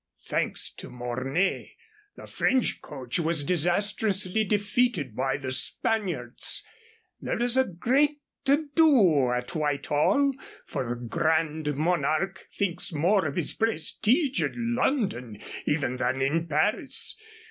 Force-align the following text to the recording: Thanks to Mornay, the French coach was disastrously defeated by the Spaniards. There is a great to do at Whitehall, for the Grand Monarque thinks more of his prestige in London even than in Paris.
Thanks 0.25 0.73
to 0.77 0.89
Mornay, 0.89 1.73
the 2.15 2.25
French 2.25 2.81
coach 2.81 3.19
was 3.19 3.43
disastrously 3.43 4.43
defeated 4.43 5.15
by 5.15 5.37
the 5.37 5.51
Spaniards. 5.51 6.63
There 7.21 7.39
is 7.39 7.55
a 7.55 7.65
great 7.65 8.17
to 8.45 8.67
do 8.73 9.29
at 9.29 9.53
Whitehall, 9.53 10.31
for 10.65 10.89
the 10.89 10.95
Grand 10.95 11.75
Monarque 11.77 12.47
thinks 12.51 12.91
more 12.91 13.27
of 13.27 13.35
his 13.35 13.53
prestige 13.53 14.41
in 14.41 14.73
London 14.73 15.39
even 15.67 15.97
than 15.97 16.19
in 16.19 16.47
Paris. 16.47 17.15